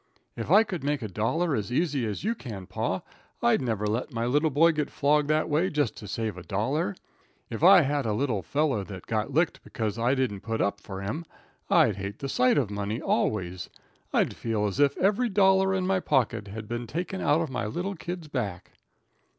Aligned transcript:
If 0.35 0.49
I 0.49 0.63
could 0.63 0.83
make 0.83 1.03
a 1.03 1.07
dollar 1.07 1.55
as 1.55 1.71
easy 1.71 2.07
as 2.07 2.23
you 2.23 2.33
can, 2.33 2.65
pa, 2.65 3.03
I'd 3.39 3.61
never 3.61 3.85
let 3.85 4.11
my 4.11 4.25
little 4.25 4.49
boy 4.49 4.71
get 4.71 4.89
flogged 4.89 5.27
that 5.27 5.47
way 5.47 5.69
just 5.69 5.95
to 5.97 6.07
save 6.07 6.37
a 6.37 6.41
dollar. 6.41 6.95
If 7.51 7.61
I 7.61 7.81
had 7.81 8.07
a 8.07 8.13
little 8.13 8.41
feller 8.41 8.83
that 8.85 9.05
got 9.05 9.31
licked 9.31 9.63
bekuz 9.63 9.99
I 9.99 10.15
didn't 10.15 10.39
put 10.41 10.59
up 10.59 10.81
for 10.81 11.03
him, 11.03 11.23
I'd 11.69 11.97
hate 11.97 12.17
the 12.17 12.29
sight 12.29 12.57
of 12.57 12.71
money 12.71 12.99
always. 12.99 13.69
I'd 14.11 14.35
feel 14.35 14.65
as 14.65 14.79
if 14.79 14.97
every 14.97 15.29
dollar 15.29 15.71
in 15.75 15.85
my 15.85 15.99
pocket 15.99 16.47
had 16.47 16.67
been 16.67 16.87
taken 16.87 17.21
out 17.21 17.41
of 17.41 17.51
my 17.51 17.67
little 17.67 17.93
kid's 17.95 18.27
back." 18.27 18.71